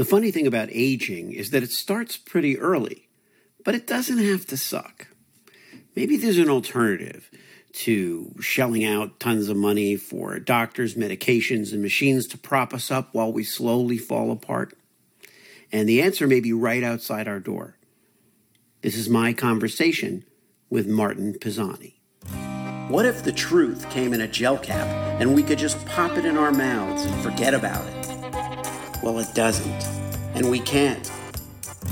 [0.00, 3.10] The funny thing about aging is that it starts pretty early,
[3.66, 5.08] but it doesn't have to suck.
[5.94, 7.30] Maybe there's an alternative
[7.84, 13.12] to shelling out tons of money for doctors, medications, and machines to prop us up
[13.12, 14.72] while we slowly fall apart.
[15.70, 17.76] And the answer may be right outside our door.
[18.80, 20.24] This is my conversation
[20.70, 21.96] with Martin Pazzani.
[22.88, 24.86] What if the truth came in a gel cap
[25.20, 28.19] and we could just pop it in our mouths and forget about it?
[29.02, 29.82] Well, it doesn't,
[30.34, 31.10] and we can't.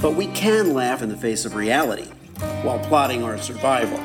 [0.03, 2.05] But we can laugh in the face of reality
[2.63, 3.97] while plotting our survival.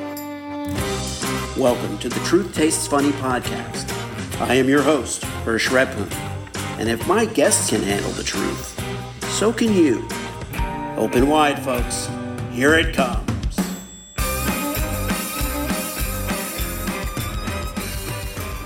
[1.62, 3.92] Welcome to the Truth Tastes Funny podcast.
[4.40, 6.10] I am your host, Hersh Rephun,
[6.80, 8.80] and if my guests can handle the truth,
[9.34, 10.08] so can you.
[10.96, 12.10] Open wide, folks.
[12.52, 13.28] Here it comes.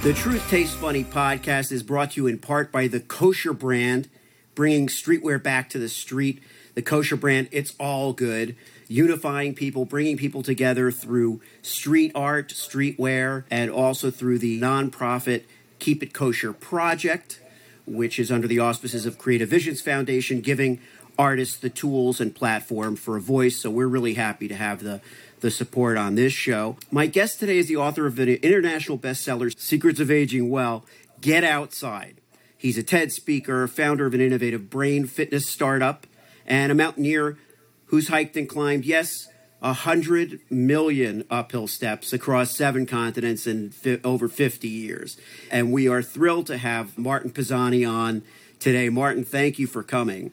[0.03, 4.09] The Truth Tastes Funny podcast is brought to you in part by the Kosher brand,
[4.57, 6.41] bringing streetwear back to the street.
[6.73, 8.55] The Kosher brand, it's all good
[8.87, 15.43] unifying people, bringing people together through street art, streetwear, and also through the nonprofit
[15.77, 17.39] Keep It Kosher Project,
[17.85, 20.79] which is under the auspices of Creative Visions Foundation, giving
[21.19, 23.57] artists the tools and platform for a voice.
[23.61, 25.01] So we're really happy to have the
[25.39, 26.77] the support on this show.
[26.89, 30.83] My guest today is the author of the international bestseller Secrets of Aging Well,
[31.21, 32.16] Get Outside.
[32.57, 36.07] He's a TED speaker, founder of an innovative brain fitness startup,
[36.45, 37.37] and a mountaineer
[37.85, 39.27] who's hiked and climbed, yes,
[39.61, 45.17] a hundred million uphill steps across seven continents in fi- over 50 years.
[45.51, 48.23] And we are thrilled to have Martin Pazzani on
[48.59, 48.89] today.
[48.89, 50.31] Martin, thank you for coming.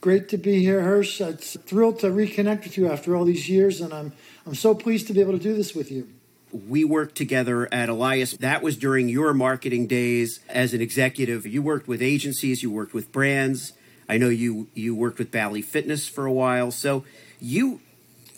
[0.00, 1.26] Great to be here, Hersh.
[1.26, 4.12] It's thrilled to reconnect with you after all these years, and I'm
[4.46, 6.08] I'm so pleased to be able to do this with you.
[6.52, 8.32] We worked together at Elias.
[8.36, 11.46] That was during your marketing days as an executive.
[11.46, 13.72] You worked with agencies, you worked with brands,
[14.08, 17.04] I know you you worked with Bally Fitness for a while, so
[17.40, 17.80] you,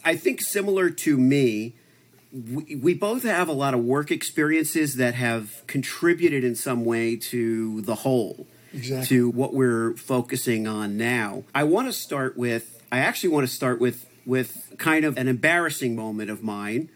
[0.05, 1.75] I think, similar to me,
[2.33, 7.17] we, we both have a lot of work experiences that have contributed in some way
[7.17, 9.07] to the whole, exactly.
[9.09, 11.45] to what we're focusing on now.
[11.55, 12.83] I want to start with.
[12.91, 16.89] I actually want to start with with kind of an embarrassing moment of mine,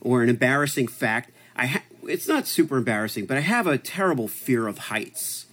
[0.00, 1.30] or an embarrassing fact.
[1.56, 5.46] I ha- it's not super embarrassing, but I have a terrible fear of heights.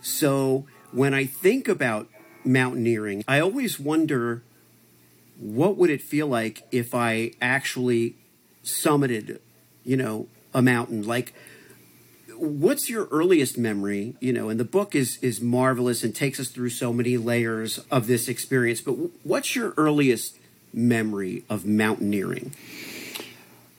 [0.00, 2.08] So when I think about
[2.44, 4.42] mountaineering, I always wonder
[5.38, 8.16] what would it feel like if I actually
[8.64, 9.38] summited,
[9.84, 11.02] you know, a mountain?
[11.06, 11.32] Like,
[12.36, 14.16] what's your earliest memory?
[14.20, 17.78] You know, and the book is is marvelous and takes us through so many layers
[17.90, 18.80] of this experience.
[18.80, 20.38] But what's your earliest
[20.72, 22.52] memory of mountaineering?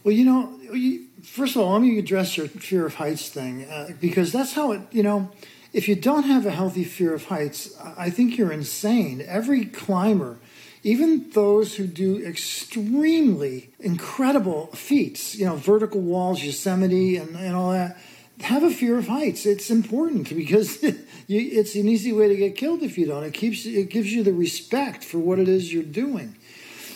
[0.04, 3.66] Well, you know, you, first of all, let me address your fear of heights thing
[3.66, 4.82] uh, because that's how it.
[4.92, 5.32] You know
[5.72, 9.24] if you don't have a healthy fear of heights, I think you're insane.
[9.26, 10.38] Every climber,
[10.84, 17.72] even those who do extremely incredible feats, you know, vertical walls, Yosemite, and, and all
[17.72, 17.98] that,
[18.42, 19.46] have a fear of heights.
[19.46, 23.24] It's important because you, it's an easy way to get killed if you don't.
[23.24, 26.36] It keeps it gives you the respect for what it is you're doing.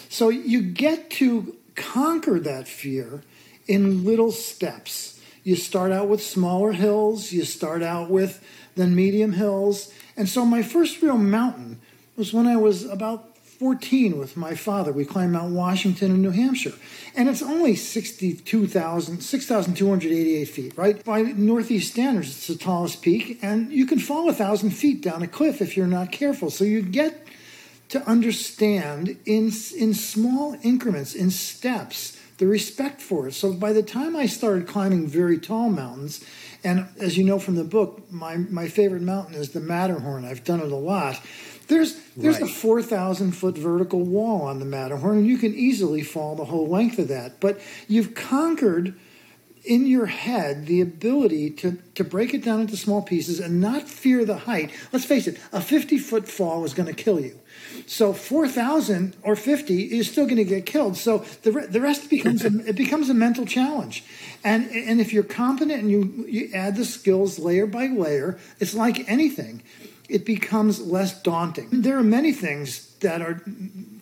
[0.10, 3.24] So you get to conquer that fear
[3.68, 5.20] in little steps.
[5.44, 7.32] You start out with smaller hills.
[7.32, 8.44] You start out with
[8.76, 9.94] then medium hills.
[10.16, 11.80] And so my first real mountain
[12.16, 13.34] was when I was about
[13.64, 14.92] 14 with my father.
[14.92, 16.74] We climbed Mount Washington in New Hampshire.
[17.16, 21.04] And it's only 62,000, 6,288 feet, right?
[21.04, 23.40] By Northeast standards, it's the tallest peak.
[23.42, 26.50] And you can fall a thousand feet down a cliff if you're not careful.
[26.50, 27.23] So you get
[27.94, 33.34] to understand in, in small increments, in steps, the respect for it.
[33.34, 36.26] So by the time I started climbing very tall mountains,
[36.64, 40.26] and as you know from the book, my, my favorite mountain is the Matterhorn.
[40.26, 41.22] I've done it a lot.
[41.68, 42.50] There's there's right.
[42.50, 46.46] a four thousand foot vertical wall on the Matterhorn, and you can easily fall the
[46.46, 47.40] whole length of that.
[47.40, 48.96] But you've conquered
[49.64, 53.88] in your head the ability to, to break it down into small pieces and not
[53.88, 54.72] fear the height.
[54.92, 57.40] Let's face it, a 50 foot fall is going to kill you.
[57.88, 60.98] So 4,000 or 50 is still going to get killed.
[60.98, 64.04] So the, the rest becomes a, it becomes a mental challenge.
[64.44, 68.74] And, and if you're competent and you, you add the skills layer by layer, it's
[68.74, 69.64] like anything.
[70.10, 71.70] It becomes less daunting.
[71.72, 73.42] There are many things that are,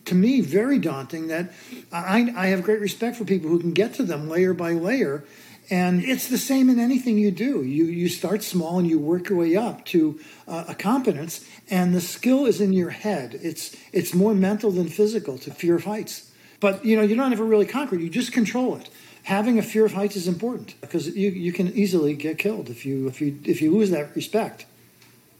[0.04, 1.52] to me, very daunting that
[1.92, 5.24] I, I have great respect for people who can get to them layer by layer.
[5.72, 7.62] And it's the same in anything you do.
[7.62, 11.94] You, you start small and you work your way up to uh, a competence, and
[11.94, 13.40] the skill is in your head.
[13.42, 16.30] It's, it's more mental than physical to fear of heights.
[16.60, 18.90] But you know, you don't ever really conquer it, you just control it
[19.24, 22.84] having a fear of heights is important because you, you can easily get killed if
[22.84, 24.66] you if you if you lose that respect.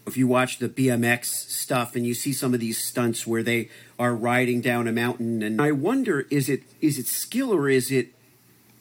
[0.07, 3.69] if you watch the BMX stuff and you see some of these stunts where they
[3.99, 7.91] are riding down a mountain and I wonder is it is it skill or is
[7.91, 8.13] it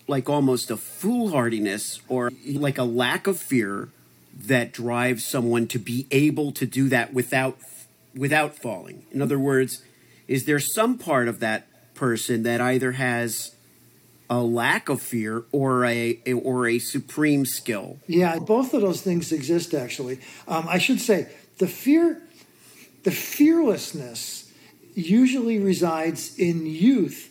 [0.09, 3.89] like almost a foolhardiness or like a lack of fear
[4.35, 7.59] that drives someone to be able to do that without
[8.15, 9.05] without falling.
[9.13, 9.83] In other words,
[10.29, 13.55] is there some part of that person that either has
[14.33, 17.99] a lack of fear or a or a supreme skill.
[18.07, 19.75] Yeah, both of those things exist.
[19.75, 21.29] Actually, um, I should say
[21.59, 22.23] the fear,
[23.05, 24.51] the fearlessness,
[24.95, 27.29] usually resides in youth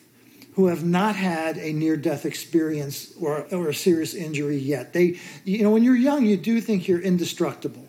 [0.54, 4.94] who have not had a near death experience or, or a serious injury yet.
[4.94, 7.88] They, you know, when you're young, you do think you're indestructible.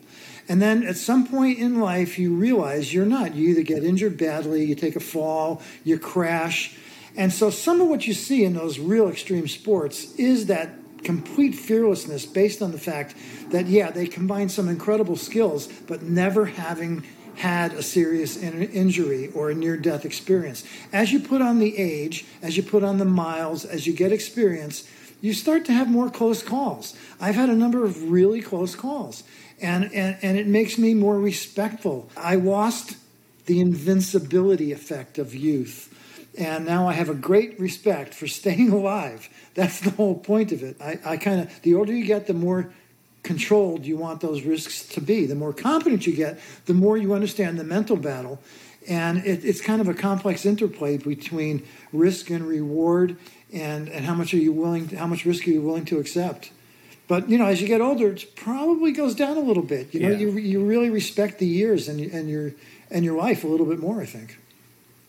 [0.48, 3.34] And then at some point in life, you realize you're not.
[3.34, 6.76] You either get injured badly, you take a fall, you crash,
[7.16, 10.70] and so some of what you see in those real extreme sports is that
[11.04, 13.14] complete fearlessness based on the fact
[13.50, 17.04] that, yeah, they combine some incredible skills, but never having
[17.36, 20.64] had a serious in- injury or a near death experience.
[20.92, 24.12] As you put on the age, as you put on the miles, as you get
[24.12, 24.88] experience,
[25.20, 26.96] you start to have more close calls.
[27.20, 29.22] I've had a number of really close calls,
[29.60, 32.10] and, and, and it makes me more respectful.
[32.16, 32.96] I lost
[33.46, 35.92] the invincibility effect of youth
[36.38, 39.28] and now I have a great respect for staying alive.
[39.54, 40.76] That's the whole point of it.
[40.80, 42.72] I, I kind of, the older you get, the more
[43.22, 45.26] controlled you want those risks to be.
[45.26, 48.40] The more competent you get, the more you understand the mental battle.
[48.88, 53.16] And it, it's kind of a complex interplay between risk and reward
[53.52, 55.98] and, and how much are you willing, to, how much risk are you willing to
[55.98, 56.50] accept?
[57.08, 59.92] But you know, as you get older, it probably goes down a little bit.
[59.92, 60.18] You know, yeah.
[60.18, 62.52] you you really respect the years and and your
[62.90, 64.00] and your life a little bit more.
[64.00, 64.38] I think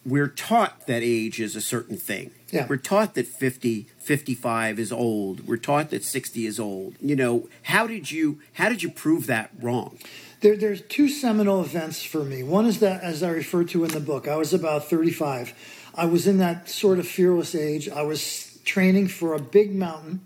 [0.05, 2.31] we're taught that age is a certain thing.
[2.51, 2.67] Yeah.
[2.67, 5.47] We're taught that 50, 55 is old.
[5.47, 6.95] We're taught that 60 is old.
[7.01, 9.97] You know, how did you how did you prove that wrong?
[10.41, 12.43] There, there's two seminal events for me.
[12.43, 15.53] One is that, as I refer to in the book, I was about 35.
[15.95, 17.87] I was in that sort of fearless age.
[17.87, 20.25] I was training for a big mountain,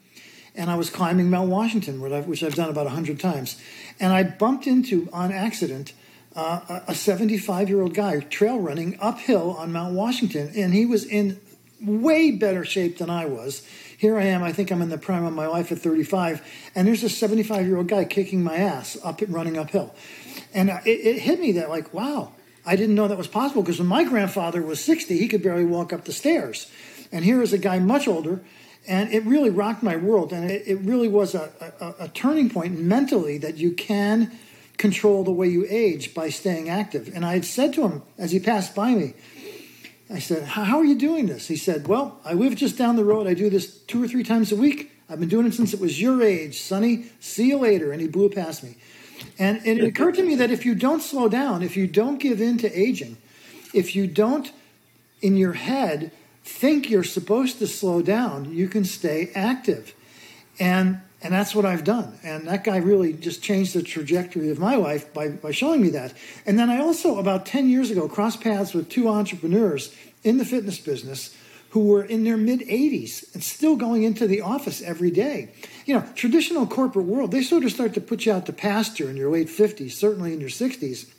[0.56, 3.62] and I was climbing Mount Washington, which I've done about 100 times.
[4.00, 5.94] And I bumped into, on accident,
[6.38, 11.04] uh, a 75 year old guy trail running uphill on Mount Washington, and he was
[11.04, 11.42] in
[11.82, 13.68] way better shape than I was.
[13.98, 16.88] Here I am, I think I'm in the prime of my life at 35, and
[16.88, 19.96] there's a 75 year old guy kicking my ass up running uphill.
[20.54, 22.34] And it, it hit me that, like, wow,
[22.66, 25.66] I didn't know that was possible because when my grandfather was 60, he could barely
[25.66, 26.72] walk up the stairs.
[27.12, 28.42] And here is a guy much older,
[28.88, 30.32] and it really rocked my world.
[30.32, 31.50] And it, it really was a,
[31.80, 34.38] a, a turning point mentally that you can
[34.78, 37.12] control the way you age by staying active.
[37.14, 39.14] And I had said to him as he passed by me,
[40.10, 41.48] I said, How are you doing this?
[41.48, 43.28] He said, Well, I live just down the road.
[43.28, 44.92] I do this two or three times a week.
[45.10, 47.06] I've been doing it since it was your age, Sonny.
[47.20, 47.92] See you later.
[47.92, 48.78] And he blew past me.
[49.40, 52.40] And it occurred to me that if you don't slow down, if you don't give
[52.40, 53.18] in to aging,
[53.74, 54.52] if you don't,
[55.22, 56.12] in your head,
[56.44, 59.94] think you're supposed to slow down, you can stay active.
[60.60, 62.18] And and that's what I've done.
[62.24, 65.90] And that guy really just changed the trajectory of my life by, by showing me
[65.90, 66.14] that.
[66.46, 70.46] And then I also, about 10 years ago, crossed paths with two entrepreneurs in the
[70.46, 71.36] fitness business
[71.72, 75.50] who were in their mid 80s and still going into the office every day.
[75.86, 79.10] You know, traditional corporate world, they sort of start to put you out to pasture
[79.10, 81.12] in your late 50s, certainly in your 60s.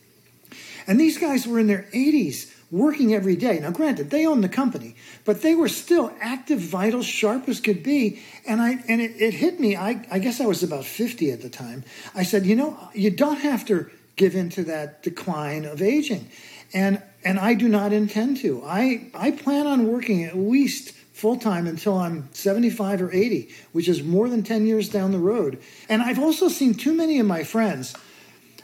[0.86, 3.58] And these guys were in their 80s working every day.
[3.60, 7.82] Now, granted, they owned the company, but they were still active, vital, sharp as could
[7.82, 8.22] be.
[8.46, 9.76] And I and it, it hit me.
[9.76, 11.84] I, I guess I was about 50 at the time.
[12.14, 16.28] I said, you know, you don't have to give in to that decline of aging.
[16.74, 18.62] And and I do not intend to.
[18.64, 23.88] I, I plan on working at least full time until I'm 75 or 80, which
[23.88, 25.58] is more than 10 years down the road.
[25.88, 27.96] And I've also seen too many of my friends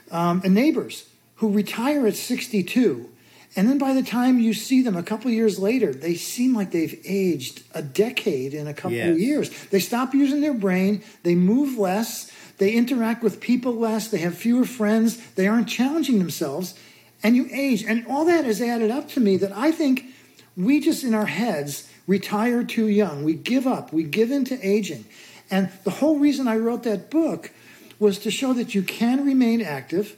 [0.09, 3.09] um, and neighbors who retire at 62
[3.55, 6.71] and then by the time you see them a couple years later, they seem like
[6.71, 9.09] they've aged a decade in a couple yes.
[9.09, 9.65] of years.
[9.67, 14.35] They stop using their brain, they move less, they interact with people less, they have
[14.35, 16.77] fewer friends, they aren't challenging themselves,
[17.23, 17.83] and you age.
[17.83, 20.05] And all that has added up to me that I think
[20.57, 23.23] we just in our heads retire too young.
[23.23, 25.05] We give up, we give in to aging.
[25.49, 27.51] And the whole reason I wrote that book
[27.99, 30.17] was to show that you can remain active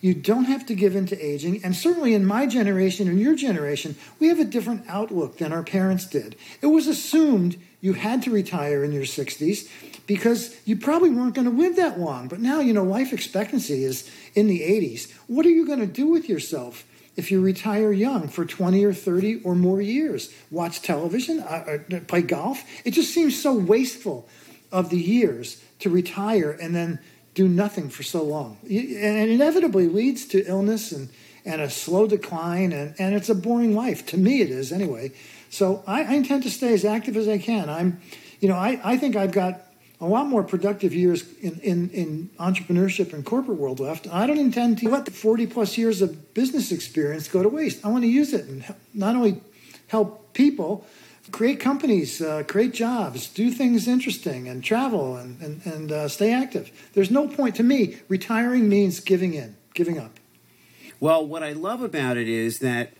[0.00, 1.62] you don't have to give in to aging.
[1.62, 5.62] And certainly in my generation and your generation, we have a different outlook than our
[5.62, 6.36] parents did.
[6.62, 9.68] It was assumed you had to retire in your 60s
[10.06, 12.28] because you probably weren't going to live that long.
[12.28, 15.12] But now, you know, life expectancy is in the 80s.
[15.26, 16.84] What are you going to do with yourself?
[17.16, 20.32] if you retire young for 20 or 30 or more years.
[20.50, 22.64] Watch television, uh, uh, play golf.
[22.84, 24.28] It just seems so wasteful
[24.72, 26.98] of the years to retire and then
[27.40, 28.58] do nothing for so long.
[28.64, 31.08] And it inevitably leads to illness and,
[31.46, 34.04] and a slow decline, and, and it's a boring life.
[34.06, 35.12] To me, it is anyway.
[35.48, 37.70] So I, I intend to stay as active as I can.
[37.70, 37.98] I'm,
[38.40, 39.62] you know, I, I think I've got
[40.02, 44.06] a lot more productive years in, in, in entrepreneurship and corporate world left.
[44.12, 47.82] I don't intend to let the 40 plus years of business experience go to waste.
[47.86, 49.40] I want to use it and not only
[49.88, 50.86] help people,
[51.30, 56.32] create companies, uh, create jobs, do things interesting, and travel and, and, and uh, stay
[56.32, 56.70] active.
[56.92, 57.96] There's no point to me.
[58.08, 60.18] Retiring means giving in, giving up.
[60.98, 62.92] Well, what I love about it is that,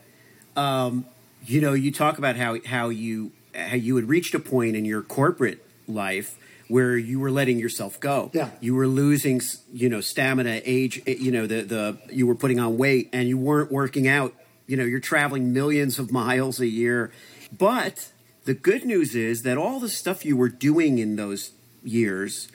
[0.56, 1.04] um,
[1.44, 4.84] you know, you talk about how, how you how you had reached a point in
[4.84, 8.30] your corporate life where you were letting yourself go.
[8.32, 8.50] Yeah.
[8.60, 9.40] You were losing,
[9.72, 13.28] you know, stamina, age, eh, you know, the, the, you were putting on weight and
[13.28, 14.34] you weren't working out.
[14.68, 17.10] You know, you're traveling millions of miles a year.
[17.56, 18.12] But
[18.44, 22.48] the good news is that all the stuff you were doing in those years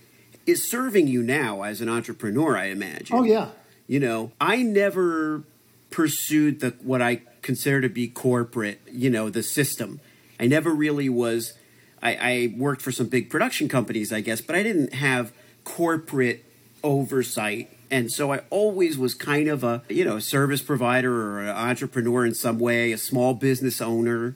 [0.45, 3.15] is serving you now as an entrepreneur, I imagine.
[3.15, 3.49] Oh, yeah.
[3.87, 5.43] You know, I never
[5.91, 9.99] pursued the what I consider to be corporate, you know, the system.
[10.39, 11.53] I never really was
[12.01, 16.45] I, I worked for some big production companies, I guess, but I didn't have corporate
[16.83, 21.41] oversight and so I always was kind of a you know a service provider or
[21.41, 24.35] an entrepreneur in some way, a small business owner,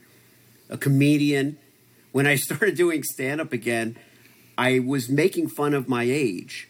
[0.69, 1.57] a comedian.
[2.11, 3.97] When I started doing stand up again,
[4.57, 6.67] I was making fun of my age.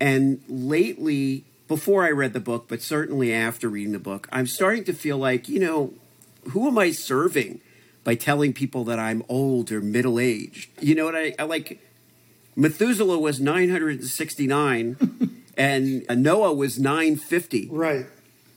[0.00, 4.84] And lately, before I read the book, but certainly after reading the book, I'm starting
[4.84, 5.92] to feel like, you know,
[6.50, 7.60] who am I serving?
[8.04, 10.70] by telling people that I'm old or middle aged.
[10.80, 11.80] You know what I, I like?
[12.56, 17.68] Methuselah was 969 and Noah was 950.
[17.70, 18.06] Right.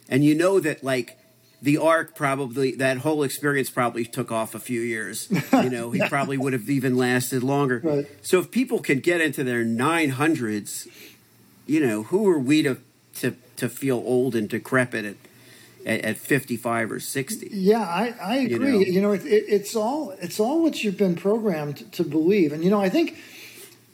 [0.09, 1.17] And you know that, like,
[1.63, 5.31] the ark probably, that whole experience probably took off a few years.
[5.53, 7.79] You know, he probably would have even lasted longer.
[7.81, 8.07] Right.
[8.21, 10.87] So if people can get into their 900s,
[11.65, 12.77] you know, who are we to,
[13.15, 15.15] to, to feel old and decrepit at
[15.85, 17.49] at, at 55 or 60.
[17.51, 18.51] Yeah, I, I agree.
[18.51, 22.03] You know, you know it, it, it's all it's all what you've been programmed to
[22.03, 23.17] believe, and you know I think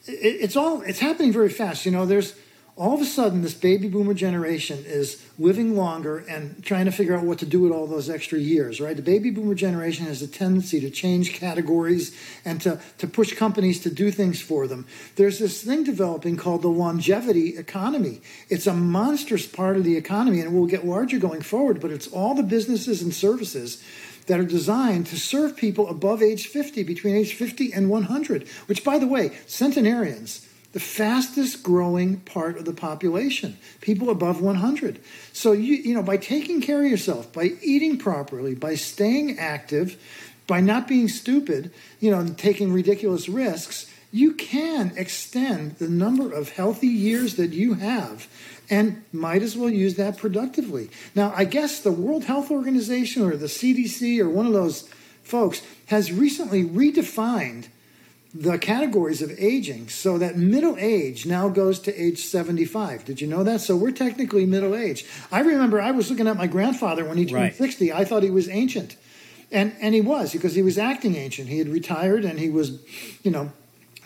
[0.06, 1.84] it, it's all it's happening very fast.
[1.84, 2.34] You know, there's
[2.76, 7.16] all of a sudden this baby boomer generation is living longer and trying to figure
[7.16, 8.96] out what to do with all those extra years right?
[8.96, 13.80] The baby boomer generation has a tendency to change categories and to, to push companies
[13.80, 14.86] to do things for them.
[15.16, 18.20] There's this thing developing called the longevity economy.
[18.48, 21.90] It's a monstrous part of the economy and it will get larger going forward but
[21.90, 23.82] it's all the businesses and services
[24.26, 28.84] that are designed to serve people above age 50 between age 50 and 100 which
[28.84, 35.00] by the way centenarians the fastest growing part of the population, people above 100.
[35.32, 40.00] So you you know by taking care of yourself, by eating properly, by staying active,
[40.46, 46.32] by not being stupid, you know, and taking ridiculous risks, you can extend the number
[46.32, 48.26] of healthy years that you have
[48.68, 50.90] and might as well use that productively.
[51.14, 54.88] Now, I guess the World Health Organization or the CDC or one of those
[55.22, 57.68] folks has recently redefined
[58.32, 59.88] the categories of aging.
[59.88, 63.60] So that middle age now goes to age 75 did you know that?
[63.60, 65.04] So we're technically middle age.
[65.32, 67.54] I remember i was looking at my grandfather when he turned right.
[67.54, 68.96] 60 i thought he was ancient.
[69.50, 71.48] And and he was because he was acting ancient.
[71.48, 72.78] He had retired and he was
[73.22, 73.52] you know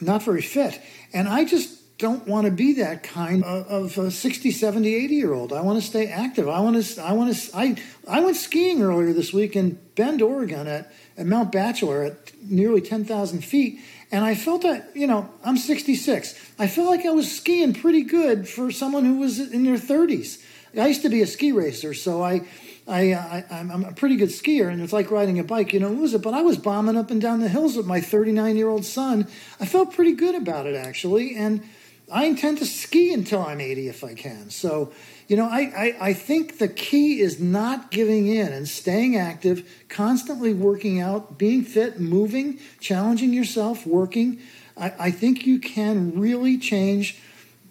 [0.01, 0.81] not very fit.
[1.13, 5.15] And i just don't want to be that kind of, of a 60 70 80
[5.15, 6.49] year old i want to stay active.
[6.49, 7.77] I want to i want to i
[8.09, 12.81] i went skiing earlier this week in bend oregon at, at mount bachelor at nearly
[12.81, 13.81] 10000 feet
[14.15, 16.39] and I felt that, you know, I'm 66.
[16.57, 20.41] I felt like I was skiing pretty good for someone who was in their 30s.
[20.79, 22.43] I used to be a ski racer, so I,
[22.87, 25.73] I, I am a pretty good skier, and it's like riding a bike.
[25.73, 28.01] You don't lose it, but I was bombing up and down the hills with my
[28.01, 29.27] 39 year old son.
[29.59, 31.65] I felt pretty good about it actually, and
[32.13, 34.51] I intend to ski until I'm 80 if I can.
[34.51, 34.93] So
[35.29, 39.85] you know, I, I, I, think the key is not giving in and staying active,
[39.89, 44.41] constantly working out, being fit, moving, challenging yourself, working.
[44.77, 47.19] I, I think you can really change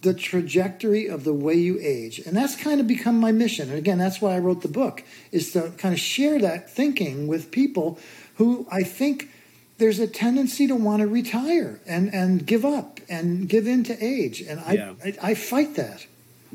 [0.01, 2.19] the trajectory of the way you age.
[2.19, 3.69] And that's kind of become my mission.
[3.69, 7.27] And again, that's why I wrote the book, is to kind of share that thinking
[7.27, 7.99] with people
[8.35, 9.29] who I think
[9.77, 14.03] there's a tendency to want to retire and, and give up and give in to
[14.03, 14.41] age.
[14.41, 14.93] And I, yeah.
[15.03, 16.05] I, I fight that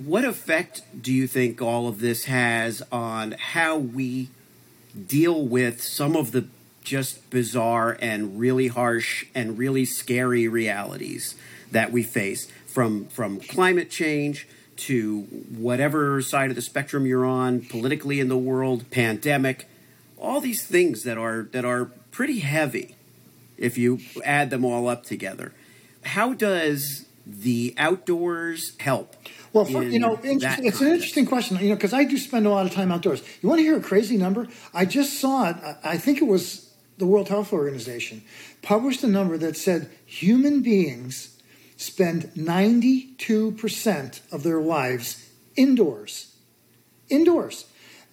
[0.04, 4.28] what effect do you think all of this has on how we
[5.06, 6.46] deal with some of the
[6.84, 11.34] just bizarre and really harsh and really scary realities
[11.72, 17.60] that we face from from climate change to whatever side of the spectrum you're on
[17.60, 19.68] politically in the world pandemic
[20.16, 22.94] all these things that are that are pretty heavy
[23.56, 25.52] if you add them all up together
[26.04, 29.16] how does the outdoors help?
[29.52, 31.58] Well, for, you know, it's an interesting question.
[31.58, 33.22] You know, because I do spend a lot of time outdoors.
[33.42, 34.46] You want to hear a crazy number?
[34.72, 35.56] I just saw it.
[35.82, 38.22] I think it was the World Health Organization
[38.62, 41.38] published a number that said human beings
[41.76, 46.34] spend 92% of their lives indoors.
[47.08, 47.66] Indoors.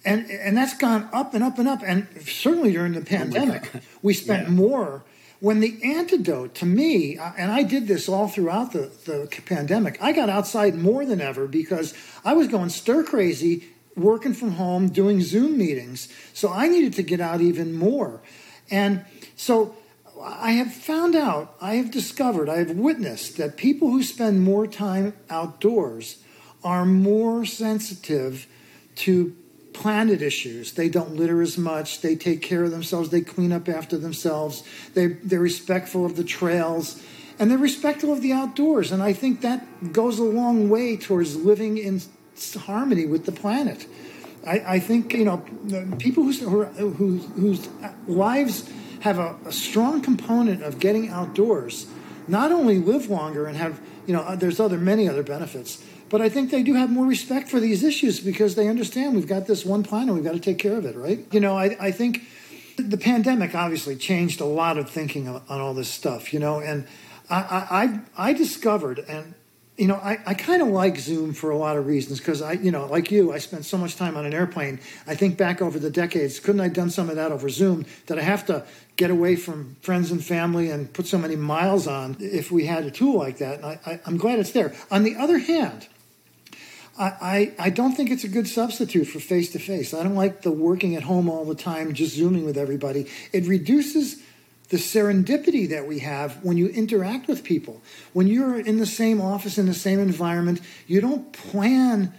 [0.06, 1.82] And, and that's gone up and up and up.
[1.84, 3.70] And certainly during the oh pandemic,
[4.04, 4.54] we spent yeah.
[4.54, 5.04] more.
[5.40, 9.98] When the antidote to me, uh, and I did this all throughout the, the pandemic,
[10.02, 14.90] I got outside more than ever because I was going stir crazy working from home,
[14.90, 16.10] doing Zoom meetings.
[16.34, 18.22] So I needed to get out even more.
[18.70, 19.76] And so
[20.22, 24.68] I have found out, I have discovered, I have witnessed that people who spend more
[24.68, 26.18] time outdoors
[26.64, 28.48] are more sensitive
[28.96, 29.36] to
[29.76, 30.74] planet issues.
[30.74, 34.64] They don't litter as much, they take care of themselves, they clean up after themselves,
[34.94, 37.04] they, they're respectful of the trails,
[37.38, 38.92] and they're respectful of the outdoors.
[38.92, 42.02] And I think that goes a long way towards living in
[42.58, 43.86] harmony with the planet.
[44.48, 45.44] I, I think, you know,
[46.00, 47.68] people who, who, whose
[48.08, 48.70] lives
[49.02, 51.88] have a, a strong component of getting outdoors
[52.28, 55.84] not only live longer and have you know uh, there's other many other benefits
[56.16, 59.28] but i think they do have more respect for these issues because they understand we've
[59.28, 61.76] got this one planet we've got to take care of it right you know i,
[61.78, 62.22] I think
[62.78, 66.62] the pandemic obviously changed a lot of thinking on, on all this stuff you know
[66.62, 66.88] and
[67.30, 69.34] I, I, I discovered and
[69.78, 72.54] you know, I, I kind of like Zoom for a lot of reasons because I,
[72.54, 74.80] you know, like you, I spent so much time on an airplane.
[75.06, 77.86] I think back over the decades, couldn't I done some of that over Zoom?
[78.06, 78.64] That I have to
[78.96, 82.86] get away from friends and family and put so many miles on if we had
[82.86, 83.58] a tool like that.
[83.58, 84.74] And I, I, I'm glad it's there.
[84.90, 85.90] On the other hand,
[86.98, 89.94] I, I, don't think it's a good substitute for face to face.
[89.94, 93.08] I don't like the working at home all the time, just zooming with everybody.
[93.34, 94.22] It reduces
[94.70, 97.82] the serendipity that we have when you interact with people.
[98.14, 102.14] When you're in the same office, in the same environment, you don't plan,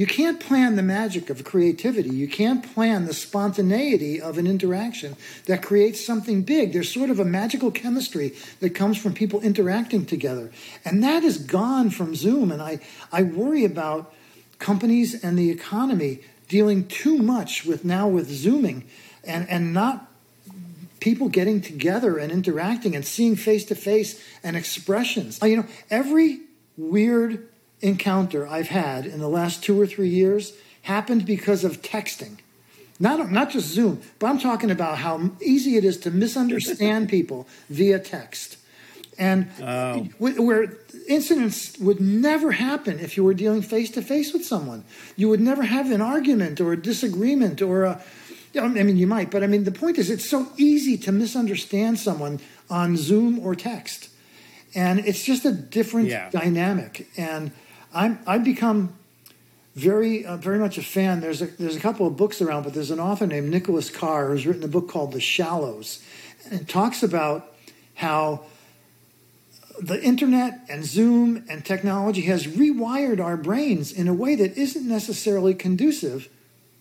[0.00, 2.08] you can't plan the magic of creativity.
[2.08, 5.14] You can't plan the spontaneity of an interaction
[5.44, 6.72] that creates something big.
[6.72, 10.52] There's sort of a magical chemistry that comes from people interacting together.
[10.86, 12.50] And that is gone from Zoom.
[12.50, 12.80] And I,
[13.12, 14.10] I worry about
[14.58, 18.84] companies and the economy dealing too much with now with Zooming
[19.22, 20.10] and, and not
[21.00, 25.38] people getting together and interacting and seeing face to face and expressions.
[25.42, 26.40] You know, every
[26.78, 27.49] weird
[27.80, 32.38] encounter I've had in the last two or three years happened because of texting.
[32.98, 37.48] Not, not just Zoom, but I'm talking about how easy it is to misunderstand people
[37.70, 38.58] via text.
[39.18, 40.08] And oh.
[40.18, 44.84] where incidents would never happen if you were dealing face to face with someone.
[45.16, 48.02] You would never have an argument or a disagreement or a,
[48.58, 51.98] I mean, you might, but I mean, the point is, it's so easy to misunderstand
[51.98, 54.08] someone on Zoom or text,
[54.74, 56.30] and it's just a different yeah.
[56.30, 57.08] dynamic.
[57.16, 57.52] And
[57.92, 58.94] I'm I've become
[59.74, 61.20] very uh, very much a fan.
[61.20, 64.28] There's a there's a couple of books around, but there's an author named Nicholas Carr
[64.28, 66.02] who's written a book called The Shallows,
[66.50, 67.52] and talks about
[67.94, 68.44] how
[69.80, 74.86] the internet and Zoom and technology has rewired our brains in a way that isn't
[74.86, 76.28] necessarily conducive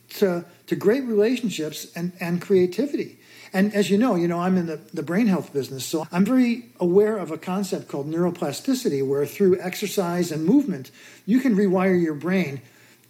[0.10, 3.19] to, to great relationships and, and creativity.
[3.52, 6.26] And as you know, you know, I'm in the, the brain health business, so I'm
[6.26, 10.92] very aware of a concept called neuroplasticity, where through exercise and movement,
[11.26, 12.62] you can rewire your brain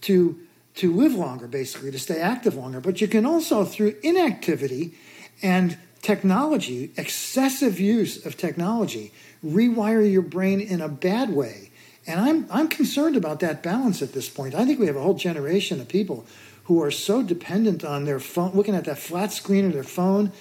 [0.02, 0.40] to
[0.76, 2.80] to live longer, basically, to stay active longer.
[2.80, 4.94] But you can also, through inactivity
[5.42, 9.12] and technology, excessive use of technology,
[9.44, 11.72] rewire your brain in a bad way.
[12.08, 14.56] And I'm I'm concerned about that balance at this point.
[14.56, 16.26] I think we have a whole generation of people
[16.70, 20.32] who are so dependent on their phone, looking at that flat screen of their phone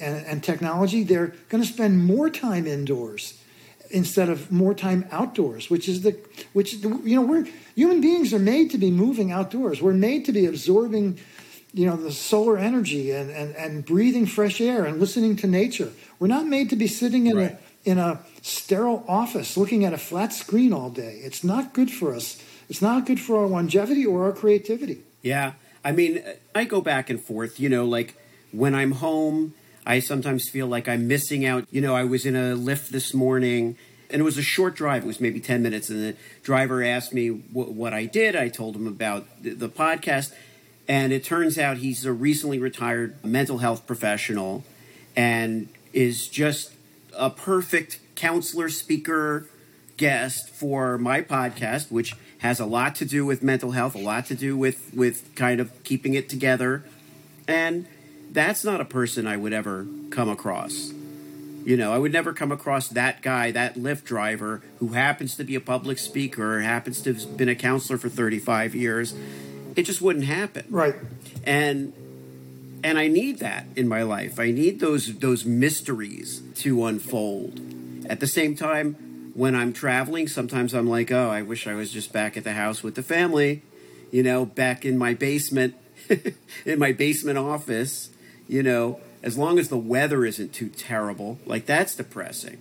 [0.00, 3.40] and, and technology, they're going to spend more time indoors
[3.92, 6.18] instead of more time outdoors, which is the
[6.52, 7.46] which you know we're
[7.76, 9.80] human beings are made to be moving outdoors.
[9.80, 11.20] We're made to be absorbing
[11.72, 15.92] you know the solar energy and, and, and breathing fresh air and listening to nature.
[16.18, 17.52] We're not made to be sitting in right.
[17.84, 21.20] a in a sterile office looking at a flat screen all day.
[21.22, 22.42] It's not good for us.
[22.68, 25.02] It's not good for our longevity or our creativity.
[25.22, 25.52] Yeah.
[25.86, 26.20] I mean,
[26.52, 28.16] I go back and forth, you know, like
[28.50, 29.54] when I'm home,
[29.86, 31.64] I sometimes feel like I'm missing out.
[31.70, 33.76] You know, I was in a Lyft this morning
[34.10, 35.04] and it was a short drive.
[35.04, 35.88] It was maybe 10 minutes.
[35.88, 38.34] And the driver asked me what I did.
[38.34, 40.32] I told him about the, the podcast.
[40.88, 44.64] And it turns out he's a recently retired mental health professional
[45.14, 46.72] and is just
[47.16, 49.46] a perfect counselor, speaker,
[49.96, 52.16] guest for my podcast, which
[52.46, 55.60] has a lot to do with mental health, a lot to do with with kind
[55.60, 56.84] of keeping it together,
[57.48, 57.86] and
[58.30, 60.92] that's not a person I would ever come across.
[61.64, 65.44] You know, I would never come across that guy, that Lyft driver, who happens to
[65.44, 69.14] be a public speaker or happens to have been a counselor for 35 years.
[69.74, 70.66] It just wouldn't happen.
[70.70, 70.94] Right.
[71.42, 71.92] And
[72.84, 74.38] and I need that in my life.
[74.38, 77.60] I need those those mysteries to unfold.
[78.08, 78.94] At the same time,
[79.36, 82.54] when I'm traveling, sometimes I'm like, "Oh, I wish I was just back at the
[82.54, 83.62] house with the family."
[84.10, 85.74] You know, back in my basement,
[86.64, 88.10] in my basement office,
[88.48, 91.38] you know, as long as the weather isn't too terrible.
[91.44, 92.58] Like that's depressing.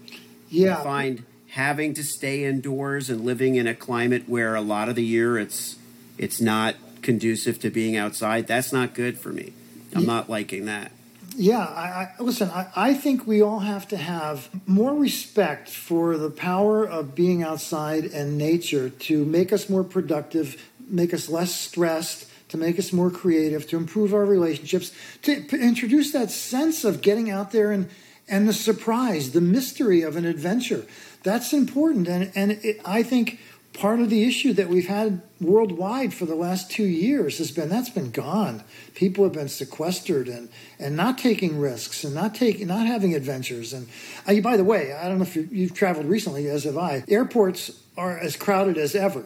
[0.50, 0.80] Yeah.
[0.80, 4.96] I find having to stay indoors and living in a climate where a lot of
[4.96, 5.78] the year it's
[6.18, 9.54] it's not conducive to being outside, that's not good for me.
[9.94, 10.92] I'm not liking that.
[11.38, 12.50] Yeah, I, I, listen.
[12.50, 17.44] I, I think we all have to have more respect for the power of being
[17.44, 22.94] outside and nature to make us more productive, make us less stressed, to make us
[22.94, 24.94] more creative, to improve our relationships,
[25.24, 27.90] to p- introduce that sense of getting out there and
[28.28, 30.86] and the surprise, the mystery of an adventure.
[31.24, 33.40] That's important, and and it, I think
[33.78, 37.70] part of the issue that we've had worldwide for the last two years has been
[37.70, 38.64] that's been gone.
[38.96, 43.74] People have been sequestered and and not taking risks and not taking not having adventures.
[43.74, 43.88] And
[44.28, 47.04] uh, by the way, I don't know if you you've traveled recently, as have I.
[47.08, 49.26] Airports are as crowded as ever.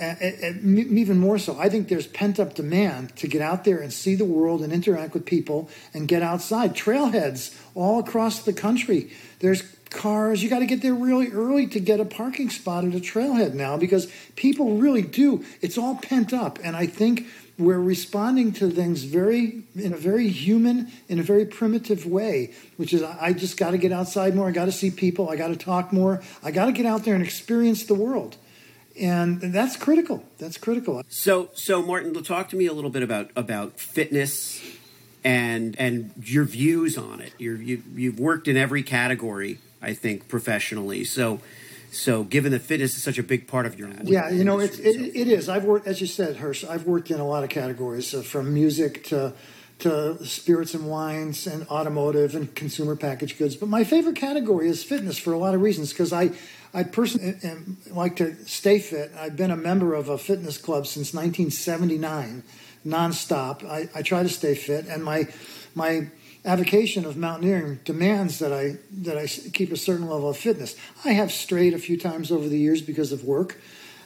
[0.00, 3.92] And even more so, I think there's pent up demand to get out there and
[3.92, 6.76] see the world and interact with people and get outside.
[6.76, 9.10] Trailheads all across the country.
[9.40, 10.42] There's cars.
[10.42, 13.54] You got to get there really early to get a parking spot at a trailhead
[13.54, 15.44] now because people really do.
[15.60, 17.26] It's all pent up, and I think
[17.58, 22.92] we're responding to things very in a very human, in a very primitive way, which
[22.92, 24.48] is I just got to get outside more.
[24.48, 25.28] I got to see people.
[25.28, 26.22] I got to talk more.
[26.42, 28.36] I got to get out there and experience the world.
[28.98, 30.24] And that's critical.
[30.38, 31.02] That's critical.
[31.08, 34.60] So, so Martin, talk to me a little bit about about fitness
[35.24, 37.32] and and your views on it.
[37.38, 41.04] You're, you you've worked in every category I think, professionally.
[41.04, 41.40] So,
[41.90, 44.78] so given that fitness is such a big part of your yeah, you know, it,
[44.78, 45.48] it, it is.
[45.48, 46.68] I've worked, as you said, Hersh.
[46.68, 49.32] I've worked in a lot of categories, uh, from music to
[49.80, 53.54] to spirits and wines and automotive and consumer packaged goods.
[53.54, 56.30] But my favorite category is fitness for a lot of reasons because I.
[56.74, 57.34] I personally
[57.90, 59.10] like to stay fit.
[59.16, 62.42] I've been a member of a fitness club since 1979,
[62.86, 63.64] nonstop.
[63.64, 65.28] I, I try to stay fit, and my
[65.74, 66.08] my
[66.48, 70.74] avocation of mountaineering demands that I that I keep a certain level of fitness.
[71.04, 73.58] I have strayed a few times over the years because of work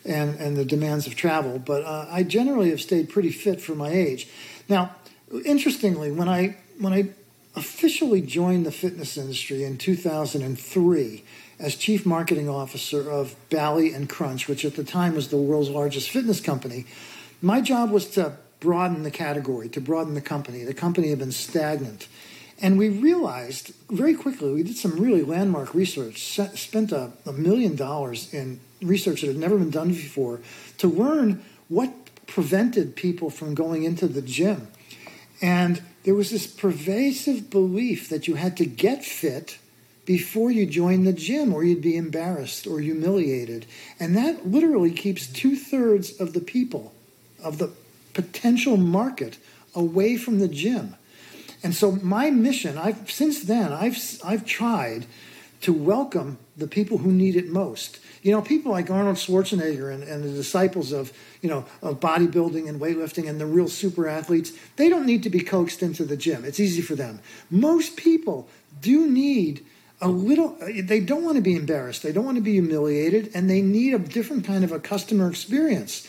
[0.04, 3.74] and and the demands of travel, but uh, I generally have stayed pretty fit for
[3.74, 4.28] my age.
[4.68, 4.96] Now,
[5.44, 7.10] interestingly, when I when I
[7.54, 11.24] officially joined the fitness industry in 2003
[11.58, 15.68] as chief marketing officer of Bally and Crunch, which at the time was the world's
[15.68, 16.86] largest fitness company,
[17.40, 20.64] my job was to broaden the category, to broaden the company.
[20.64, 22.08] The company had been stagnant.
[22.62, 27.74] And we realized very quickly, we did some really landmark research, spent a, a million
[27.74, 30.40] dollars in research that had never been done before
[30.78, 31.92] to learn what
[32.28, 34.68] prevented people from going into the gym.
[35.42, 39.58] And there was this pervasive belief that you had to get fit
[40.04, 43.66] before you join the gym or you'd be embarrassed or humiliated.
[43.98, 46.92] And that literally keeps two thirds of the people,
[47.42, 47.72] of the
[48.14, 49.38] potential market,
[49.74, 50.94] away from the gym.
[51.62, 55.06] And so my mission, I've since then I've I've tried
[55.62, 58.00] to welcome the people who need it most.
[58.22, 62.68] You know, people like Arnold Schwarzenegger and, and the disciples of, you know, of bodybuilding
[62.68, 66.16] and weightlifting and the real super athletes, they don't need to be coaxed into the
[66.16, 66.44] gym.
[66.44, 67.20] It's easy for them.
[67.50, 68.48] Most people
[68.80, 69.64] do need
[70.00, 72.02] a little they don't want to be embarrassed.
[72.02, 75.30] They don't want to be humiliated and they need a different kind of a customer
[75.30, 76.08] experience.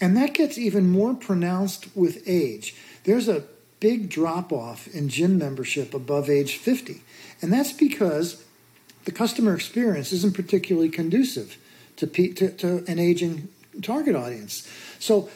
[0.00, 2.74] And that gets even more pronounced with age.
[3.04, 3.44] There's a
[3.84, 7.02] big drop off in gym membership above age 50.
[7.42, 8.42] And that's because
[9.04, 11.58] the customer experience isn't particularly conducive
[11.96, 13.48] to, to, to an aging
[13.82, 14.66] target audience.
[14.98, 15.28] So,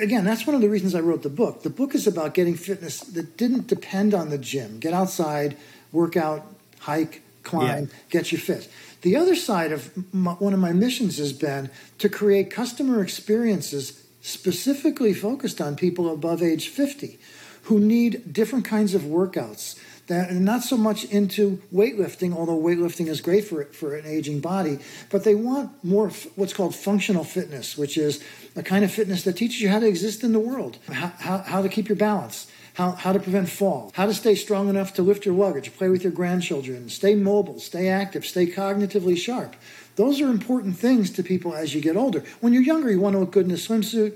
[0.00, 1.62] again, that's one of the reasons I wrote the book.
[1.62, 4.80] The book is about getting fitness that didn't depend on the gym.
[4.80, 5.54] Get outside,
[5.92, 6.42] work out,
[6.78, 7.98] hike, climb, yeah.
[8.08, 8.66] get you fit.
[9.02, 11.68] The other side of my, one of my missions has been
[11.98, 17.18] to create customer experiences specifically focused on people above age 50
[17.64, 23.08] who need different kinds of workouts that are not so much into weightlifting, although weightlifting
[23.08, 24.78] is great for for an aging body,
[25.10, 28.22] but they want more what's called functional fitness, which is
[28.54, 31.38] a kind of fitness that teaches you how to exist in the world, how, how,
[31.38, 34.92] how to keep your balance, how, how to prevent fall, how to stay strong enough
[34.94, 39.56] to lift your luggage, play with your grandchildren, stay mobile, stay active, stay cognitively sharp.
[39.96, 42.24] Those are important things to people as you get older.
[42.40, 44.14] When you're younger, you want to look good in a swimsuit.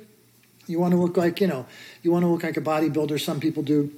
[0.69, 1.67] You want to look like, you know,
[2.03, 3.21] you want to look like a bodybuilder.
[3.21, 3.93] Some people do.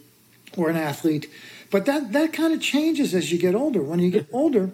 [0.56, 1.30] or an athlete.
[1.70, 3.82] But that, that kind of changes as you get older.
[3.82, 4.70] When you get older,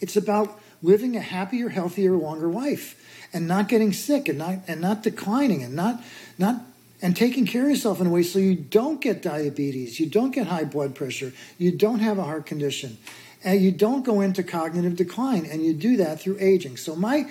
[0.00, 4.80] it's about living a happier, healthier, longer life and not getting sick and not and
[4.80, 6.02] not declining and not
[6.38, 6.62] not
[7.02, 10.30] and taking care of yourself in a way so you don't get diabetes, you don't
[10.30, 12.96] get high blood pressure, you don't have a heart condition,
[13.44, 15.44] and you don't go into cognitive decline.
[15.44, 16.78] And you do that through aging.
[16.78, 17.30] So my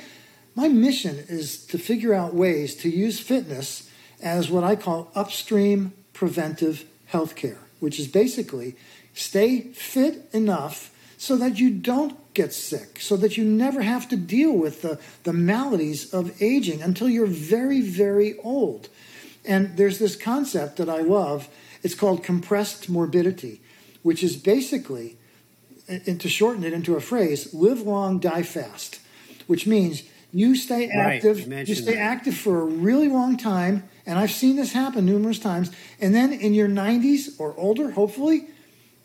[0.55, 3.84] my mission is to figure out ways to use fitness
[4.25, 6.83] as what I call upstream preventive
[7.13, 8.75] healthcare, which is basically
[9.13, 14.17] stay fit enough so that you don't get sick, so that you never have to
[14.17, 18.89] deal with the, the maladies of aging until you're very, very old.
[19.45, 21.47] And there's this concept that I love.
[21.83, 23.61] It's called compressed morbidity,
[24.01, 25.17] which is basically,
[25.87, 28.99] and to shorten it into a phrase, live long, die fast,
[29.45, 30.01] which means
[30.35, 32.01] you stay active, right, you, stay that.
[32.01, 33.87] active for a really long time.
[34.05, 35.71] And I've seen this happen numerous times.
[36.01, 38.49] And then in your 90s or older, hopefully,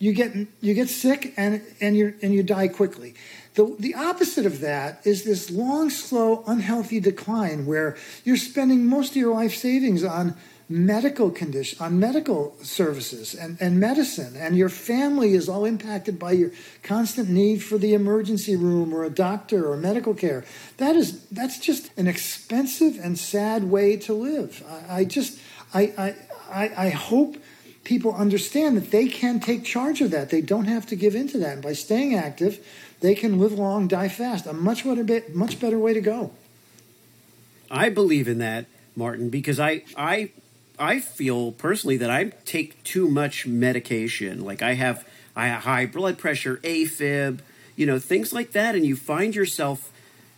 [0.01, 3.15] you get you get sick and and you and you die quickly.
[3.55, 9.11] The, the opposite of that is this long, slow, unhealthy decline where you're spending most
[9.11, 10.37] of your life savings on
[10.71, 16.31] medical condition, on medical services and, and medicine, and your family is all impacted by
[16.31, 16.53] your
[16.85, 20.45] constant need for the emergency room or a doctor or medical care.
[20.77, 24.63] That is that's just an expensive and sad way to live.
[24.89, 25.41] I, I just
[25.75, 26.15] I,
[26.51, 27.37] I I hope
[27.83, 30.31] people understand that they can take charge of that.
[30.31, 31.55] They don't have to give in to that.
[31.55, 32.65] And by staying active,
[33.01, 34.47] they can live long, die fast.
[34.47, 36.31] A much better, much better way to go.
[37.71, 40.31] I believe in that, Martin, because I, I,
[40.81, 44.45] I feel personally that I take too much medication.
[44.45, 47.41] Like I have, I have high blood pressure, AFib,
[47.77, 49.91] you know, things like that, and you find yourself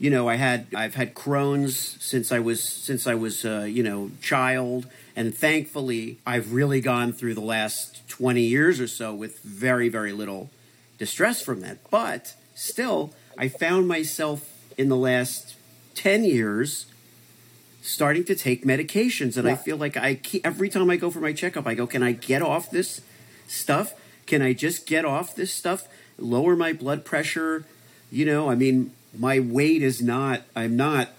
[0.02, 3.85] you know, I had I've had Crohn's since I was since I was uh, you
[3.85, 9.38] know child, and thankfully I've really gone through the last twenty years or so with
[9.42, 10.50] very very little
[10.98, 11.88] distress from that.
[11.88, 15.55] But still, I found myself in the last
[15.94, 16.87] ten years
[17.83, 19.53] starting to take medications, and yeah.
[19.53, 22.03] I feel like I keep, every time I go for my checkup, I go, can
[22.03, 23.03] I get off this
[23.47, 23.92] stuff?
[24.25, 25.87] Can I just get off this stuff?
[26.16, 27.66] Lower my blood pressure.
[28.11, 31.11] You know, I mean, my weight is not i'm not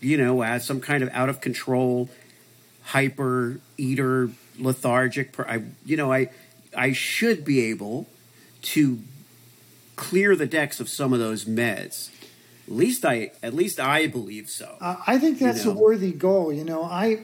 [0.00, 2.08] you know as some kind of out of control
[2.84, 6.28] hyper eater lethargic per, i you know i
[6.76, 8.06] i should be able
[8.62, 9.00] to
[9.96, 12.10] clear the decks of some of those meds
[12.66, 15.78] at least i at least i believe so uh, i think that's you know?
[15.78, 17.20] a worthy goal you know i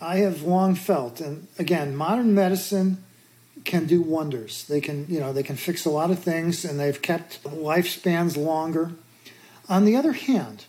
[0.00, 3.02] i have long felt and again modern medicine
[3.64, 6.80] can do wonders they can you know they can fix a lot of things and
[6.80, 8.92] they've kept lifespans longer
[9.70, 10.64] on the other hand,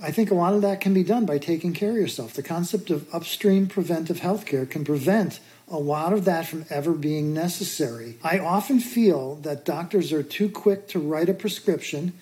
[0.00, 2.34] I think a lot of that can be done by taking care of yourself.
[2.34, 7.32] The concept of upstream preventive healthcare can prevent a lot of that from ever being
[7.32, 8.18] necessary.
[8.22, 12.12] I often feel that doctors are too quick to write a prescription,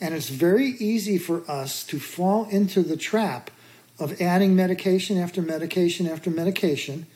[0.00, 3.50] and it's very easy for us to fall into the trap
[3.98, 7.06] of adding medication after medication after medication.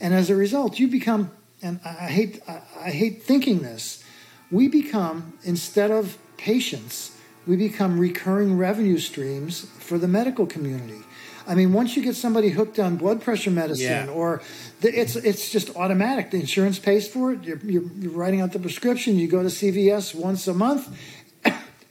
[0.00, 1.30] And as a result, you become,
[1.62, 4.02] and I hate, I hate thinking this,
[4.50, 7.16] we become, instead of patients,
[7.46, 11.02] we become recurring revenue streams for the medical community.
[11.46, 14.08] I mean, once you get somebody hooked on blood pressure medicine, yeah.
[14.08, 14.42] or
[14.80, 16.30] the, it's it's just automatic.
[16.30, 17.42] The insurance pays for it.
[17.42, 19.16] You're, you're, you're, writing out the prescription.
[19.16, 20.88] You go to CVS once a month,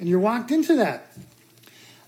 [0.02, 1.14] and you're walked into that.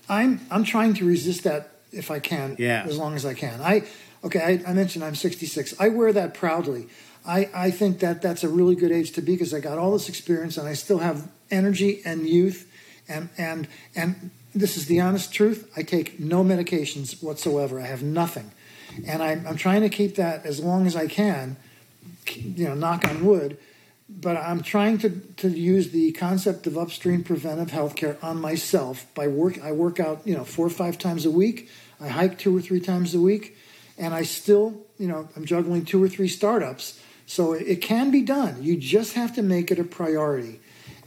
[0.08, 2.84] I'm I'm trying to resist that if I can, yeah.
[2.86, 3.62] as long as I can.
[3.62, 3.84] I
[4.24, 4.60] okay.
[4.66, 5.74] I, I mentioned I'm 66.
[5.80, 6.88] I wear that proudly.
[7.26, 9.92] I, I think that that's a really good age to be because I got all
[9.92, 12.70] this experience and I still have energy and youth
[13.08, 15.72] and and and this is the honest truth.
[15.76, 17.80] I take no medications whatsoever.
[17.80, 18.50] I have nothing,
[19.06, 21.56] and I'm, I'm trying to keep that as long as I can.
[22.34, 23.56] You know, knock on wood.
[24.20, 29.26] But I'm trying to, to use the concept of upstream preventive healthcare on myself by
[29.26, 29.60] work.
[29.62, 31.68] I work out, you know, four or five times a week.
[32.00, 33.56] I hike two or three times a week,
[33.98, 37.00] and I still, you know, I'm juggling two or three startups.
[37.26, 38.62] So it can be done.
[38.62, 40.60] You just have to make it a priority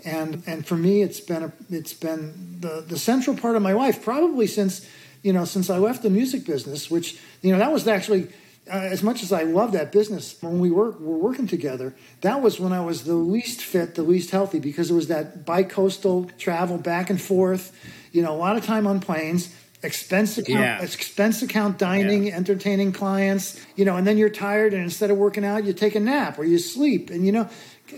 [0.08, 3.74] and and for me it's been a, it's been the the central part of my
[3.74, 4.88] life probably since
[5.22, 8.30] you know since I left the music business which you know that was actually
[8.70, 12.42] Uh, as much as I love that business when we were were working together that
[12.42, 16.32] was when I was the least fit the least healthy because it was that bi-coastal
[16.38, 17.72] travel back and forth
[18.12, 19.54] you know a lot of time on planes
[19.84, 20.82] expense account yeah.
[20.82, 22.36] expense account dining yeah.
[22.36, 25.96] entertaining clients you know and then you're tired and instead of working out you take
[25.96, 27.48] a nap or you sleep and you know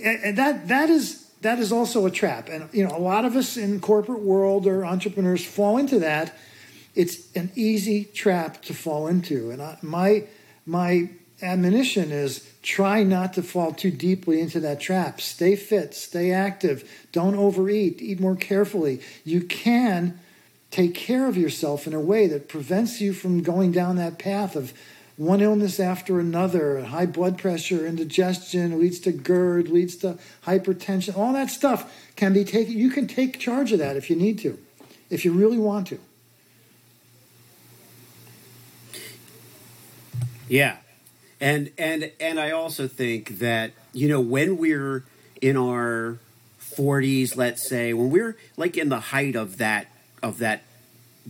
[0.04, 2.50] and that that is that is also a trap.
[2.50, 6.36] And you know, a lot of us in corporate world or entrepreneurs fall into that.
[6.96, 9.52] It's an easy trap to fall into.
[9.52, 10.26] And I, my
[10.70, 11.10] my
[11.42, 15.20] admonition is try not to fall too deeply into that trap.
[15.20, 19.02] Stay fit, stay active, don't overeat, eat more carefully.
[19.26, 20.20] You can
[20.70, 24.56] take care of yourself in a way that prevents you from going down that path
[24.56, 24.74] of
[25.18, 31.18] one illness after another, high blood pressure, indigestion, leads to GERD, leads to hypertension.
[31.18, 32.78] All that stuff can be taken.
[32.78, 34.58] You can take charge of that if you need to,
[35.10, 36.00] if you really want to.
[40.50, 40.78] Yeah.
[41.40, 45.06] And and and I also think that, you know, when we're
[45.42, 46.20] in our
[46.60, 49.88] 40s, let's say, when we're like in the height of that
[50.22, 50.64] of that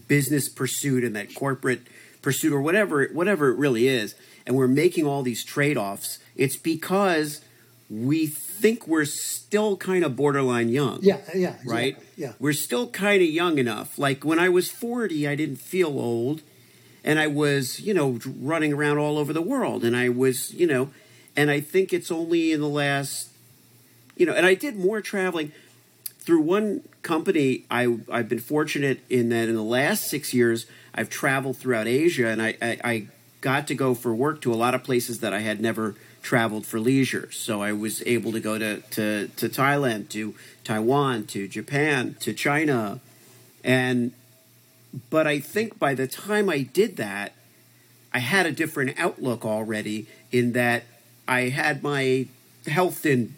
[0.08, 1.82] business pursuit and that corporate
[2.22, 7.42] pursuit or whatever whatever it really is and we're making all these trade-offs it's because
[7.90, 11.00] we think we're still kind of borderline young.
[11.02, 11.96] Yeah, yeah, right?
[11.96, 12.34] exactly, yeah.
[12.40, 13.98] we're still kind of young enough.
[13.98, 16.42] Like when i was 40 i didn't feel old
[17.04, 20.68] and i was you know running around all over the world and i was you
[20.68, 20.90] know
[21.36, 23.30] and i think it's only in the last
[24.16, 25.52] you know and i did more traveling
[26.30, 31.10] through one company, I, I've been fortunate in that in the last six years, I've
[31.10, 33.08] traveled throughout Asia and I, I, I
[33.42, 36.68] got to go for work to a lot of places that I had never traveled
[36.68, 37.32] for leisure.
[37.32, 42.32] So I was able to go to, to, to Thailand, to Taiwan, to Japan, to
[42.32, 43.00] China.
[43.64, 44.12] And,
[45.10, 47.34] but I think by the time I did that,
[48.14, 50.84] I had a different outlook already in that
[51.28, 52.28] I had my
[52.66, 53.36] health in,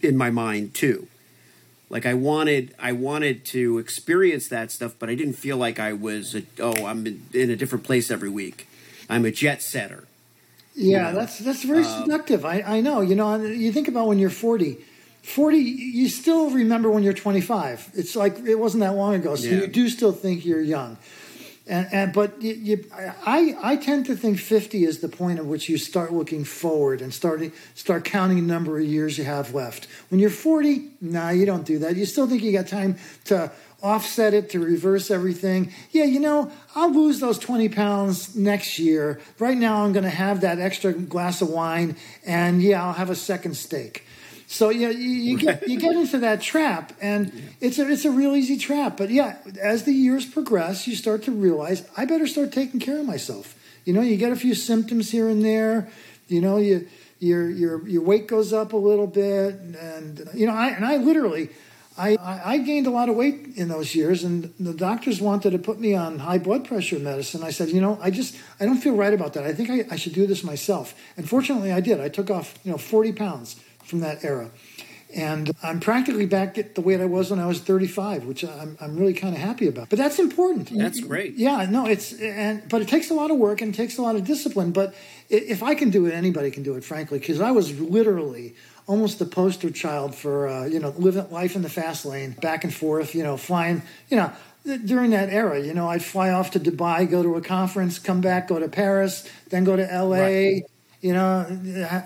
[0.00, 1.08] in my mind too
[1.90, 5.92] like I wanted I wanted to experience that stuff, but I didn't feel like I
[5.92, 8.68] was a, oh I'm in, in a different place every week.
[9.10, 10.06] I'm a jet setter.
[10.76, 12.44] Yeah, that's that's very um, seductive.
[12.44, 13.00] I, I know.
[13.00, 14.78] You know, you think about when you're 40.
[15.22, 17.90] 40, you still remember when you're 25.
[17.94, 19.60] It's like it wasn't that long ago, so yeah.
[19.60, 20.96] you do still think you're young.
[21.66, 25.46] And, and but you, you, I I tend to think fifty is the point at
[25.46, 29.54] which you start looking forward and starting start counting the number of years you have
[29.54, 29.86] left.
[30.08, 31.96] When you're forty, nah, you don't do that.
[31.96, 33.52] You still think you got time to
[33.82, 35.72] offset it to reverse everything.
[35.92, 39.20] Yeah, you know, I'll lose those 20 pounds next year.
[39.38, 43.10] Right now, I'm going to have that extra glass of wine, and yeah, I'll have
[43.10, 44.04] a second steak.
[44.52, 48.10] So yeah, you, you get you get into that trap, and it's a it's a
[48.10, 48.96] real easy trap.
[48.96, 52.98] But yeah, as the years progress, you start to realize I better start taking care
[52.98, 53.54] of myself.
[53.84, 55.88] You know, you get a few symptoms here and there.
[56.26, 56.88] You know, you
[57.20, 60.96] your your your weight goes up a little bit, and you know, I and I
[60.96, 61.50] literally.
[61.98, 65.58] I, I gained a lot of weight in those years, and the doctors wanted to
[65.58, 67.42] put me on high blood pressure medicine.
[67.42, 69.44] I said, you know, I just I don't feel right about that.
[69.44, 70.94] I think I, I should do this myself.
[71.18, 72.00] And fortunately, I did.
[72.00, 73.60] I took off, you know, forty pounds
[73.90, 74.50] from that era.
[75.14, 78.76] And I'm practically back at the weight I was when I was 35, which I'm,
[78.80, 79.90] I'm really kind of happy about.
[79.90, 80.70] But that's important.
[80.72, 81.34] That's great.
[81.34, 84.14] Yeah, no, it's and but it takes a lot of work and takes a lot
[84.14, 84.70] of discipline.
[84.70, 84.94] But
[85.28, 88.54] if I can do it, anybody can do it, frankly, because I was literally
[88.86, 92.62] almost the poster child for uh, you know living life in the fast lane, back
[92.62, 94.32] and forth, you know, flying, you know.
[94.84, 98.20] During that era, you know, I'd fly off to Dubai, go to a conference, come
[98.20, 100.62] back, go to Paris, then go to LA, right
[101.00, 101.44] you know,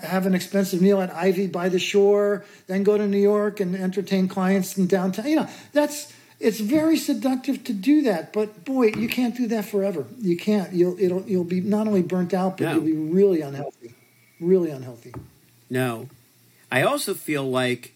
[0.01, 3.75] have an expensive meal at Ivy by the shore, then go to New York and
[3.75, 5.27] entertain clients in downtown.
[5.27, 9.65] You know, that's it's very seductive to do that, but boy, you can't do that
[9.65, 10.05] forever.
[10.19, 10.73] You can't.
[10.73, 12.73] You'll it'll you'll be not only burnt out, but no.
[12.73, 13.93] you'll be really unhealthy,
[14.39, 15.13] really unhealthy.
[15.69, 16.09] No,
[16.71, 17.93] I also feel like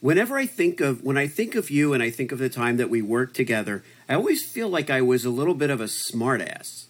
[0.00, 2.76] whenever I think of when I think of you and I think of the time
[2.78, 5.84] that we worked together, I always feel like I was a little bit of a
[5.84, 6.87] smartass.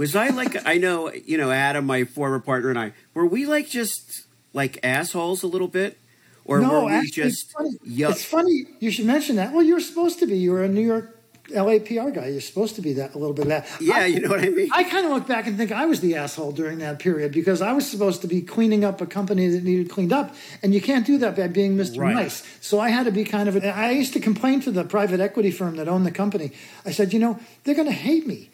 [0.00, 3.44] Was I like I know you know Adam, my former partner, and I were we
[3.44, 5.98] like just like assholes a little bit,
[6.46, 7.42] or no, were we actually, just?
[7.44, 7.70] It's funny.
[7.84, 9.52] it's funny you should mention that.
[9.52, 10.38] Well, you're supposed to be.
[10.38, 11.14] You're a New York
[11.50, 12.28] LA PR guy.
[12.28, 13.68] You're supposed to be that a little bit of that.
[13.78, 14.70] Yeah, I, you know what I mean.
[14.72, 17.60] I kind of look back and think I was the asshole during that period because
[17.60, 20.80] I was supposed to be cleaning up a company that needed cleaned up, and you
[20.80, 21.98] can't do that by being Mr.
[21.98, 22.14] Right.
[22.14, 22.42] Nice.
[22.62, 23.56] So I had to be kind of.
[23.56, 26.52] A, I used to complain to the private equity firm that owned the company.
[26.86, 28.49] I said, you know, they're going to hate me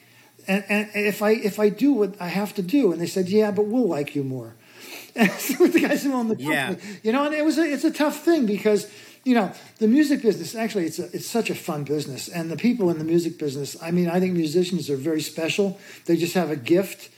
[0.48, 3.28] and, and if I if I do what I have to do, and they said,
[3.28, 4.54] yeah, but we'll like you more.
[5.18, 6.74] And so the guys who own the company, yeah.
[7.02, 8.87] you know, and it was a, it's a tough thing because
[9.24, 12.56] you know the music business actually it's a, it's such a fun business, and the
[12.56, 13.76] people in the music business.
[13.82, 15.81] I mean, I think musicians are very special.
[16.04, 17.08] They just have a gift,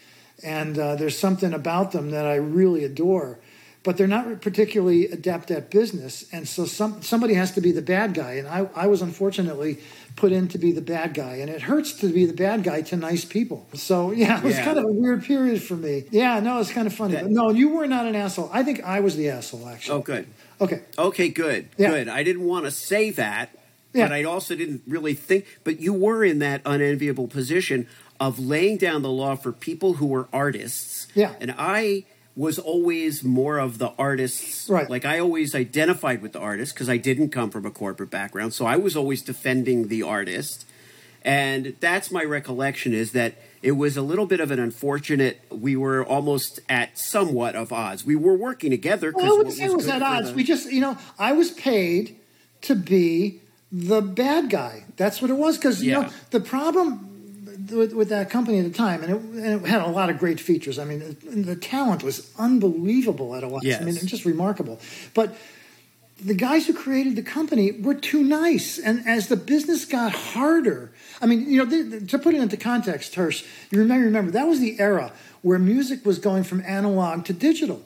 [0.44, 3.40] and uh, there's something about them that I really adore
[3.88, 6.26] but they're not particularly adept at business.
[6.32, 8.32] And so some, somebody has to be the bad guy.
[8.32, 9.78] And I, I was unfortunately
[10.18, 11.36] put in to be the bad guy.
[11.36, 13.66] And it hurts to be the bad guy to nice people.
[13.74, 14.64] So, yeah, it was yeah.
[14.64, 16.04] kind of a weird period for me.
[16.10, 17.14] Yeah, no, it's kind of funny.
[17.14, 18.50] But no, you were not an asshole.
[18.52, 19.98] I think I was the asshole, actually.
[19.98, 20.26] Oh, good.
[20.60, 20.82] Okay.
[20.98, 21.68] Okay, good.
[21.76, 21.90] Yeah.
[21.90, 22.08] Good.
[22.08, 23.50] I didn't want to say that.
[23.94, 24.06] Yeah.
[24.06, 27.86] But I also didn't really think, but you were in that unenviable position
[28.20, 31.06] of laying down the law for people who were artists.
[31.14, 31.34] Yeah.
[31.40, 32.04] And I
[32.38, 34.70] was always more of the artists.
[34.70, 34.88] Right.
[34.88, 38.54] Like I always identified with the artist because I didn't come from a corporate background.
[38.54, 40.64] So I was always defending the artist.
[41.24, 45.40] And that's my recollection is that it was a little bit of an unfortunate.
[45.50, 48.04] We were almost at somewhat of odds.
[48.04, 49.12] We were working together.
[49.12, 50.30] Well, I wouldn't say it was at odds.
[50.30, 52.16] the- We just, you know, I was paid
[52.62, 53.40] to be
[53.72, 54.84] the bad guy.
[54.96, 55.56] That's what it was.
[55.58, 56.02] Because you Yeah.
[56.02, 57.07] know, the problem
[57.70, 60.18] with, with that company at the time, and it, and it had a lot of
[60.18, 60.78] great features.
[60.78, 63.64] I mean, the, the talent was unbelievable at OS.
[63.64, 64.04] I mean, Yes.
[64.04, 64.80] just remarkable.
[65.14, 65.36] But
[66.24, 68.78] the guys who created the company were too nice.
[68.78, 70.90] And as the business got harder,
[71.22, 74.58] I mean, you know, to put it into context, Hersh, you remember, remember that was
[74.60, 77.82] the era where music was going from analog to digital.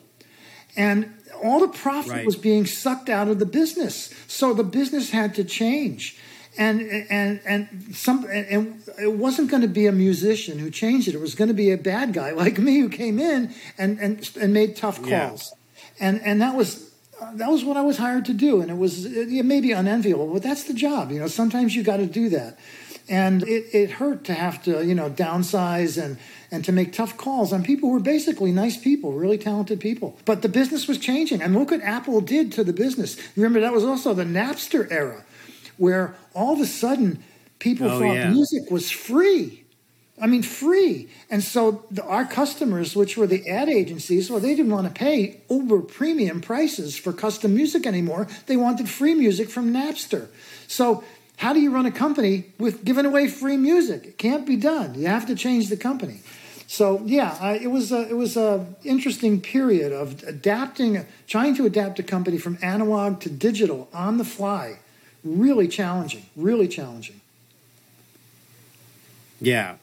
[0.75, 1.13] And
[1.43, 2.25] all the profit Right.
[2.25, 4.09] was being sucked out of the business.
[4.27, 6.17] So the business had to change.
[6.57, 11.15] And and and some and it wasn't going to be a musician who changed it.
[11.15, 14.29] It was going to be a bad guy like me who came in and and
[14.39, 15.29] and made tough Yeah.
[15.29, 15.53] calls.
[15.99, 16.91] And and that was
[17.35, 18.61] that was what I was hired to do.
[18.61, 21.11] And it was it may be unenviable, but that's the job.
[21.11, 22.59] You know, sometimes you got to do that.
[23.09, 26.17] And it, it hurt to have to you know downsize and
[26.51, 30.15] and to make tough calls on people who were basically nice people, really talented people.
[30.23, 33.17] But the business was changing, and look what Apple did to the business.
[33.35, 35.25] Remember that was also the Napster era,
[35.77, 37.23] where all of a sudden
[37.59, 38.29] people Oh, thought yeah.
[38.29, 39.59] music was free.
[40.21, 41.09] I mean, free.
[41.31, 44.93] And so the, our customers, which were the ad agencies, well, they didn't want to
[44.93, 48.27] pay uber premium prices for custom music anymore.
[48.45, 50.27] They wanted free music from Napster.
[50.67, 51.03] So
[51.37, 54.05] how do you run a company with giving away free music?
[54.05, 54.93] It can't be done.
[54.93, 56.21] You have to change the company.
[56.67, 61.65] So yeah, I, it was a, it was a interesting period of adapting, trying to
[61.65, 64.79] adapt a company from analog to digital on the fly.
[65.23, 66.25] Really challenging.
[66.35, 67.21] Really challenging.
[69.39, 69.75] Yeah.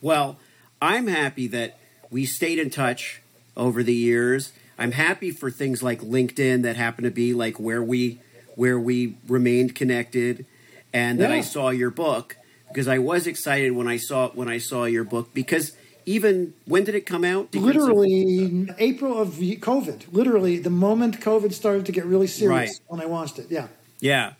[0.00, 0.38] Well,
[0.80, 1.78] I'm happy that
[2.10, 3.20] we stayed in touch
[3.56, 4.52] over the years.
[4.78, 8.20] I'm happy for things like LinkedIn that happen to be like where we
[8.54, 10.44] where we remained connected
[10.92, 12.36] and that I saw your book
[12.68, 15.72] because I was excited when I saw when I saw your book because
[16.06, 17.54] even when did it come out?
[17.54, 20.12] Of- literally April of COVID.
[20.12, 22.80] Literally, the moment COVID started to get really serious Right.
[22.86, 23.46] when I launched it.
[23.50, 23.66] Yeah.
[24.00, 24.32] Yeah.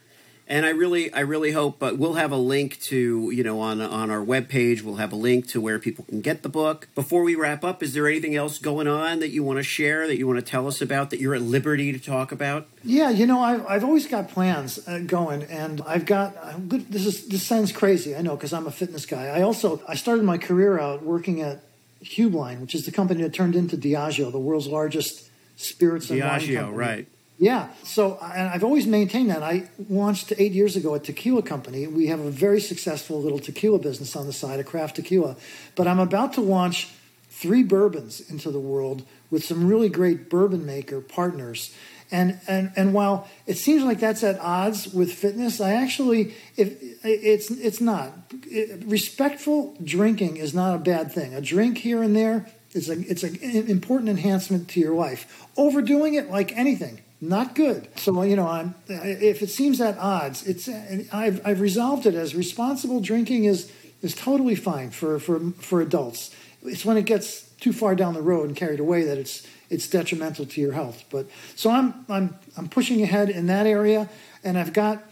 [0.50, 3.82] And I really, I really hope, but we'll have a link to, you know, on
[3.82, 6.88] on our webpage, we'll have a link to where people can get the book.
[6.94, 10.06] Before we wrap up, is there anything else going on that you want to share,
[10.06, 12.66] that you want to tell us about, that you're at liberty to talk about?
[12.82, 16.34] Yeah, you know, I've, I've always got plans uh, going, and I've got
[16.66, 19.26] good- this is this sounds crazy, I know, because I'm a fitness guy.
[19.26, 21.62] I also I started my career out working at
[22.02, 26.40] Heublein, which is the company that turned into Diageo, the world's largest spirits and wine
[26.40, 26.78] Diageo, company.
[26.78, 27.08] right.
[27.38, 27.68] Yeah.
[27.84, 29.42] So, and I've always maintained that.
[29.44, 31.86] I launched eight years ago a tequila company.
[31.86, 35.36] We have a very successful little tequila business on the side, a craft tequila.
[35.76, 36.88] But I'm about to launch
[37.30, 41.72] three bourbons into the world with some really great bourbon maker partners.
[42.10, 46.82] And, and and while it seems like that's at odds with fitness, I actually if
[47.04, 48.12] it's it's not.
[48.46, 51.34] It- respectful drinking is not a bad thing.
[51.34, 53.36] A drink here and there is a it's an
[53.68, 55.46] important enhancement to your life.
[55.58, 57.88] Overdoing it, like anything, not good.
[57.96, 60.68] So you know, I'm if it seems at odds, it's
[61.12, 66.34] I've I've resolved it as responsible drinking is is totally fine for for for adults.
[66.62, 69.88] It's when it gets too far down the road and carried away that it's it's
[69.88, 71.04] detrimental to your health.
[71.10, 74.08] But so I'm I'm I'm pushing ahead in that area,
[74.44, 75.02] and I've got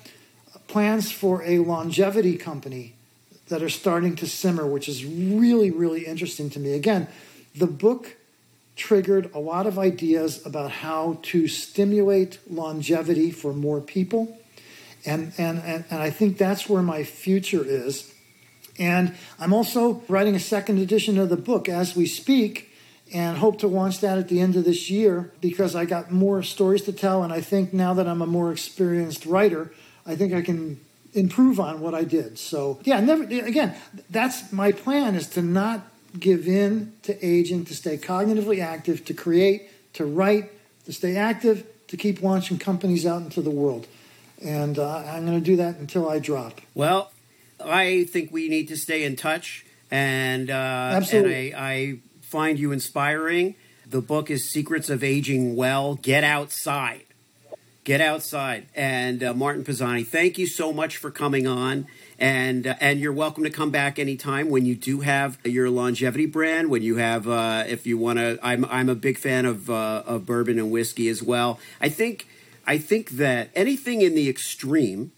[0.68, 2.94] plans for a longevity company
[3.48, 6.72] that are starting to simmer, which is really really interesting to me.
[6.72, 7.08] Again,
[7.54, 8.16] the book
[8.76, 14.38] triggered a lot of ideas about how to stimulate longevity for more people.
[15.04, 18.12] And, and, and, and I think that's where my future is.
[18.78, 22.70] And I'm also writing a second edition of the book as we speak
[23.14, 26.42] and hope to launch that at the end of this year because I got more
[26.42, 27.22] stories to tell.
[27.22, 29.72] And I think now that I'm a more experienced writer,
[30.04, 30.80] I think I can
[31.14, 32.38] improve on what I did.
[32.38, 33.74] So, yeah, never, again,
[34.10, 35.86] that's my plan is to not
[36.20, 40.50] give in to aging, to stay cognitively active, to create, to write,
[40.84, 43.86] to stay active, to keep launching companies out into the world.
[44.42, 46.60] And uh, I'm going to do that until I drop.
[46.74, 47.10] Well,
[47.64, 50.52] I think we need to stay in touch, and uh,
[50.94, 51.52] Absolutely.
[51.52, 53.54] and I, I find you inspiring.
[53.88, 55.94] The book is Secrets of Aging Well.
[55.94, 57.04] Get outside,
[57.84, 58.66] get outside.
[58.74, 61.86] And uh, Martin Pazzani, thank you so much for coming on,
[62.18, 66.26] and uh, and you're welcome to come back anytime when you do have your longevity
[66.26, 66.70] brand.
[66.70, 70.02] When you have, uh, if you want to, I'm I'm a big fan of uh,
[70.06, 71.58] of bourbon and whiskey as well.
[71.80, 72.26] I think
[72.66, 75.12] I think that anything in the extreme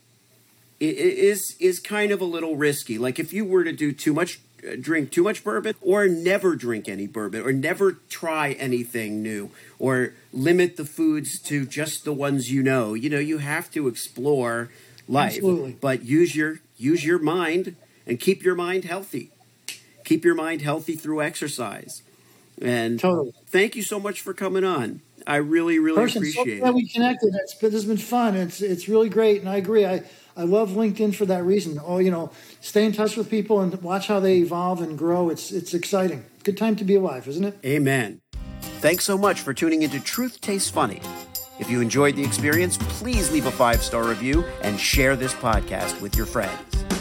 [0.81, 2.99] is is kind of a little risky.
[2.99, 6.57] Like if you were to do too much uh, drink too much bourbon or never
[6.57, 12.13] drink any bourbon or never try anything new or limit the foods to just the
[12.13, 12.95] ones you know.
[12.95, 14.69] You know, you have to explore
[15.09, 15.77] life, Absolutely.
[15.81, 17.77] but use your use your mind
[18.07, 19.31] and keep your mind healthy.
[20.05, 22.03] Keep your mind healthy through exercise.
[22.61, 23.33] And Totally.
[23.47, 25.01] thank you so much for coming on.
[25.27, 26.75] I really, really Person, so appreciate glad it.
[26.75, 27.35] we connected.
[27.35, 28.35] It's been, this has been fun.
[28.35, 29.85] It's it's really great, and I agree.
[29.85, 30.03] I
[30.37, 31.79] I love LinkedIn for that reason.
[31.85, 35.29] Oh, you know, stay in touch with people and watch how they evolve and grow.
[35.29, 36.25] It's it's exciting.
[36.45, 37.59] Good time to be alive, isn't it?
[37.65, 38.21] Amen.
[38.81, 41.03] Thanks so much for tuning into Truth Tastes Funny.
[41.59, 46.01] If you enjoyed the experience, please leave a five star review and share this podcast
[46.01, 46.98] with your friends.